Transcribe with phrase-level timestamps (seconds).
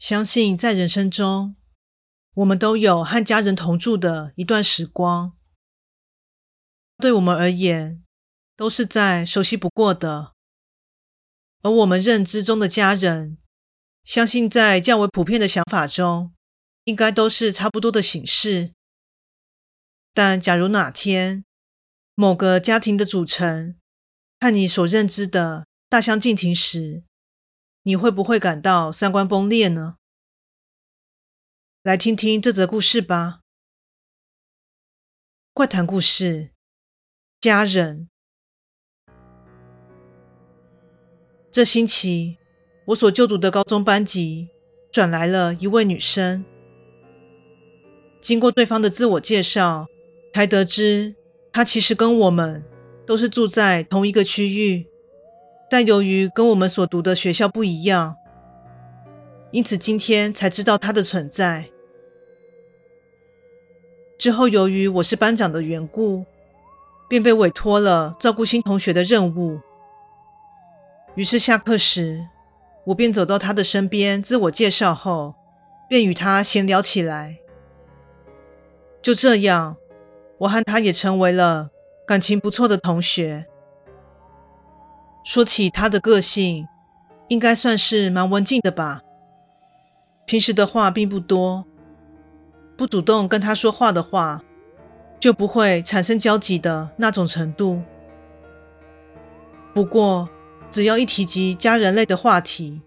[0.00, 1.56] 相信在人生中，
[2.32, 5.36] 我们都有和家人同住的一段时光，
[6.96, 8.02] 对我们而言，
[8.56, 10.32] 都是再熟悉不过的。
[11.60, 13.36] 而我们认知中的家人，
[14.02, 16.32] 相信在较为普遍的想法中，
[16.84, 18.72] 应该都是差不多的形式。
[20.14, 21.44] 但假如哪天，
[22.14, 23.78] 某个家庭的组成
[24.40, 27.04] 和你所认知的大相径庭时，
[27.82, 29.96] 你会不会感到三观崩裂呢？
[31.82, 33.40] 来听听这则故事吧。
[35.54, 36.50] 怪谈故事：
[37.40, 38.10] 家人。
[41.50, 42.36] 这星期，
[42.88, 44.50] 我所就读的高中班级
[44.92, 46.44] 转来了一位女生。
[48.20, 49.86] 经过对方的自我介绍，
[50.34, 51.16] 才得知
[51.50, 52.62] 她其实跟我们
[53.06, 54.89] 都是住在同一个区域。
[55.70, 58.16] 但由于跟我们所读的学校不一样，
[59.52, 61.70] 因此今天才知道他的存在。
[64.18, 66.26] 之后，由于我是班长的缘故，
[67.08, 69.60] 便被委托了照顾新同学的任务。
[71.14, 72.26] 于是下课时，
[72.86, 75.36] 我便走到他的身边，自我介绍后，
[75.88, 77.38] 便与他闲聊起来。
[79.00, 79.76] 就这样，
[80.38, 81.70] 我和他也成为了
[82.04, 83.46] 感情不错的同学。
[85.22, 86.66] 说起他的个性，
[87.28, 89.02] 应该算是蛮文静的吧。
[90.26, 91.64] 平时的话并不多，
[92.76, 94.42] 不主动跟他说话的话，
[95.20, 97.82] 就不会产生交集的那种程度。
[99.72, 100.28] 不过，
[100.68, 102.80] 只要一提及家人类的话题，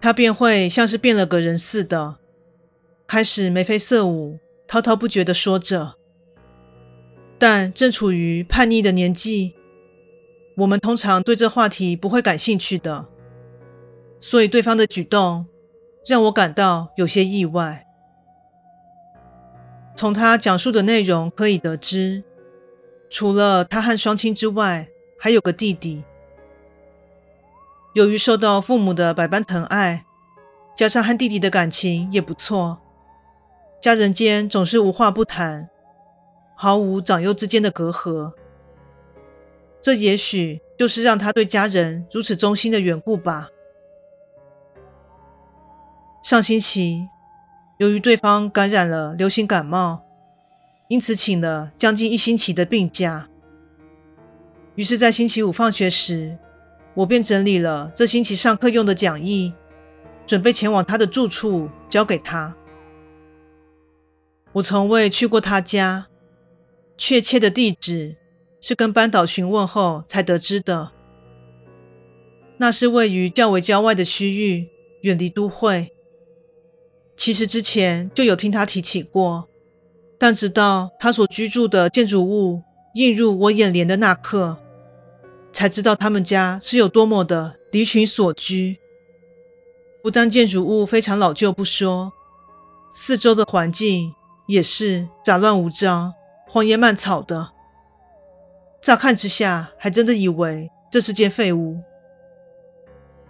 [0.00, 2.16] 他便会像是变了个人似的，
[3.08, 5.94] 开始眉飞色舞、滔滔不绝地说着。
[7.38, 9.55] 但正处于叛逆的年纪。
[10.56, 13.06] 我们通常对这话题不会感兴趣的，
[14.18, 15.46] 所以对方的举动
[16.06, 17.86] 让我感到有些意外。
[19.94, 22.24] 从他讲述的内容可以得知，
[23.10, 26.04] 除了他和双亲之外，还有个弟弟。
[27.94, 30.06] 由于受到父母的百般疼爱，
[30.74, 32.78] 加上和弟弟的感情也不错，
[33.80, 35.68] 家人间总是无话不谈，
[36.56, 38.32] 毫无长幼之间的隔阂。
[39.80, 43.50] 这也许就是让他对家人如此忠心的缘故吧。
[46.22, 47.08] 上星期，
[47.78, 50.02] 由于对方感染了流行感冒，
[50.88, 53.28] 因此请了将近一星期的病假。
[54.74, 56.36] 于是，在星期五放学时，
[56.94, 59.54] 我便整理了这星期上课用的讲义，
[60.26, 62.56] 准备前往他的住处交给他。
[64.54, 66.08] 我从未去过他家，
[66.96, 68.16] 确切的地址，
[68.60, 70.92] 是跟班导询问后才得知的。
[72.58, 74.68] 那是位于较为郊外的区域，
[75.02, 75.92] 远离都会。
[77.16, 79.48] 其实之前就有听他提起过，
[80.18, 82.62] 但直到他所居住的建筑物
[82.94, 84.58] 映入我眼帘的那刻，
[85.52, 88.78] 才知道他们家是有多么的离群所居。
[90.02, 92.12] 不但建筑物非常老旧不说，
[92.94, 94.14] 四周的环境
[94.46, 96.14] 也是杂乱无章、
[96.48, 97.55] 荒野蔓草的。
[98.86, 101.82] 乍看之下，还真的以为这是间废屋。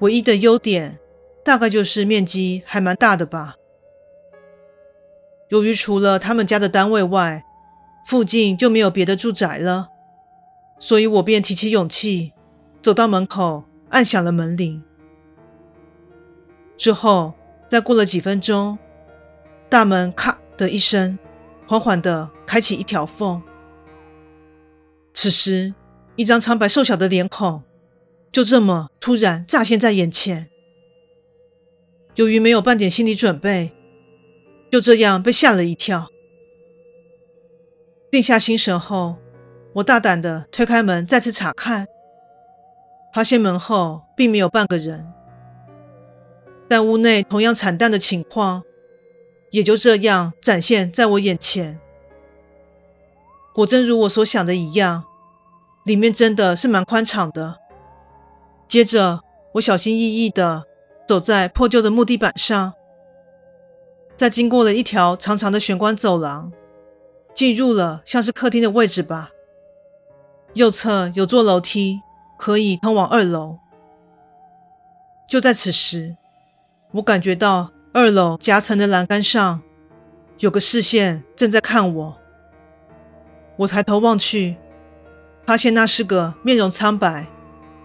[0.00, 0.98] 唯一的优点，
[1.42, 3.54] 大概就是面积还蛮大的吧。
[5.48, 7.42] 由于除了他们家的单位外，
[8.04, 9.88] 附近就没有别的住宅了，
[10.78, 12.34] 所以我便提起勇气，
[12.82, 14.84] 走到门口，按响了门铃。
[16.76, 17.32] 之后，
[17.66, 18.76] 再过了几分钟，
[19.70, 21.18] 大门咔的一声，
[21.66, 23.42] 缓缓的开启一条缝。
[25.18, 25.72] 此时，
[26.16, 27.62] 一张苍白瘦小的脸孔
[28.30, 30.50] 就这么突然乍现在眼前。
[32.16, 33.72] 由于没有半点心理准备，
[34.70, 36.08] 就这样被吓了一跳。
[38.10, 39.16] 定下心神后，
[39.76, 41.86] 我大胆的推开门，再次查看，
[43.14, 45.10] 发现门后并没有半个人，
[46.68, 48.62] 但屋内同样惨淡的情况
[49.50, 51.80] 也就这样展现在我眼前。
[53.56, 55.04] 果真如我所想的一样，
[55.86, 57.56] 里面真的是蛮宽敞的。
[58.68, 59.22] 接着，
[59.52, 60.66] 我小心翼翼地
[61.08, 62.74] 走在破旧的木地板上，
[64.14, 66.52] 再经过了一条长长的玄关走廊，
[67.32, 69.30] 进入了像是客厅的位置吧。
[70.52, 72.02] 右侧有座楼梯，
[72.36, 73.56] 可以通往二楼。
[75.26, 76.14] 就在此时，
[76.90, 79.62] 我感觉到二楼夹层的栏杆上
[80.40, 82.18] 有个视线正在看我。
[83.56, 84.56] 我抬头望去，
[85.46, 87.26] 发现那是个面容苍白、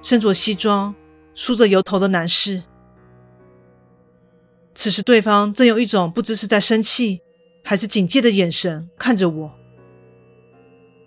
[0.01, 0.94] 身着西装、
[1.33, 2.63] 梳着油头的男士。
[4.73, 7.21] 此时，对方正用一种不知是在生气
[7.63, 9.51] 还是警戒的眼神看着我。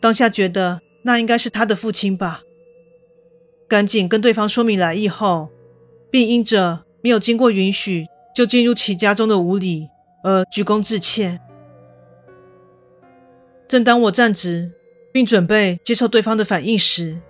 [0.01, 2.43] 当下觉得那应该是他的父亲吧，
[3.67, 5.49] 赶紧跟对方说明来意后，
[6.11, 9.89] 并因着没有经过允许就进入其家中的无礼
[10.23, 11.41] 而鞠躬致歉。
[13.67, 14.73] 正当我站直
[15.13, 17.21] 并准备接受对方的反应时，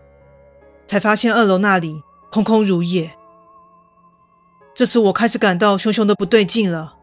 [0.87, 3.11] 才发现二楼那里空空如也。
[4.75, 6.97] 这时我开始感到熊熊的不对劲了，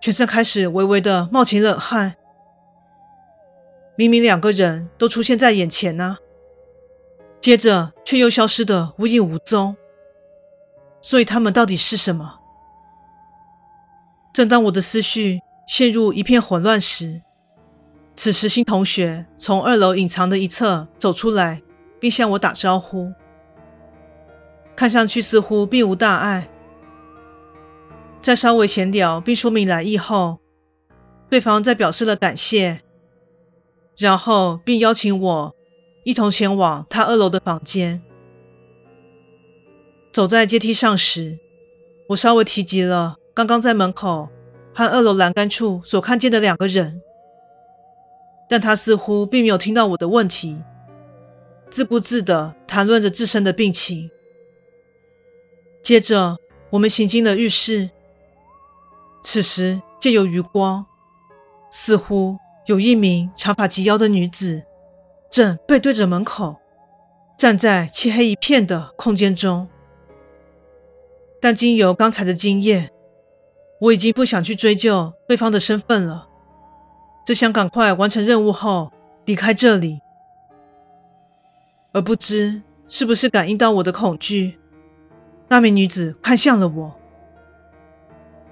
[0.00, 2.16] 全身开始微微的冒起冷汗。
[3.96, 6.18] 明明两个人都出现在眼前呢、啊，
[7.40, 9.76] 接着却又消失得无影无踪。
[11.00, 12.40] 所以他们到底是什么？
[14.32, 17.22] 正当我的思绪陷入一片混乱时，
[18.14, 21.62] 此时新同学从二楼隐藏的一侧走出来，
[21.98, 23.12] 并向我打招呼，
[24.76, 26.50] 看上去似乎并无大碍。
[28.20, 30.40] 在稍微闲聊并说明来意后，
[31.30, 32.80] 对方在表示了感谢，
[33.96, 35.54] 然后并邀请我
[36.04, 38.02] 一同前往他二楼的房间。
[40.12, 41.38] 走在阶梯上时，
[42.08, 44.28] 我稍微提及了刚刚在门口
[44.74, 47.00] 和二楼栏杆处所看见的两个人，
[48.50, 50.60] 但他似乎并没有听到我的问题，
[51.70, 54.10] 自顾自地谈论着自身的病情。
[55.84, 56.36] 接着，
[56.70, 57.90] 我们行进了浴室。
[59.22, 60.84] 此时，借由余光，
[61.70, 64.64] 似乎有一名长发及腰的女子
[65.30, 66.56] 正背对着门口，
[67.38, 69.68] 站在漆黑一片的空间中。
[71.40, 72.90] 但经由刚才的经验，
[73.80, 76.29] 我已经不想去追究对方的身份了，
[77.24, 78.92] 只想赶快完成任务后
[79.24, 80.00] 离开这里。
[81.92, 84.58] 而不知是不是感应到我的恐惧，
[85.48, 86.96] 那名女子看向了我。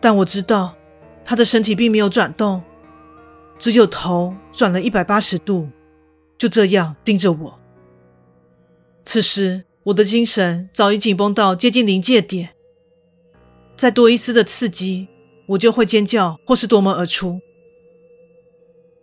[0.00, 0.74] 但我知道，
[1.24, 2.62] 她的身体并没有转动，
[3.58, 5.68] 只有头转了一百八十度，
[6.36, 7.58] 就这样盯着我。
[9.04, 12.50] 此时，我的精神早已紧绷到接近临界点，
[13.76, 15.08] 再多一丝的刺激，
[15.46, 17.40] 我就会尖叫或是夺门而出。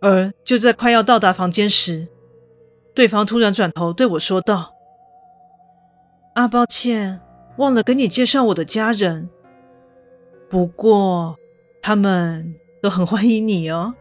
[0.06, 2.06] 而就在快要到达房间时，
[2.94, 4.72] 对方突然转头对我说道
[6.34, 7.20] ：“啊，抱歉，
[7.56, 9.28] 忘了跟你介绍我的家人。”
[10.48, 11.36] 不过，
[11.82, 13.94] 他们都很欢迎你哦。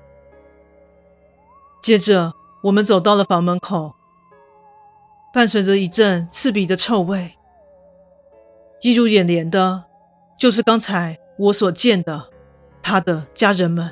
[1.81, 2.33] 接着，
[2.65, 3.95] 我们走到了房门口，
[5.33, 7.33] 伴随着一阵刺鼻的臭味，
[8.81, 9.85] 映入眼帘的，
[10.37, 12.29] 就是刚才我所见的
[12.83, 13.91] 他的家人们。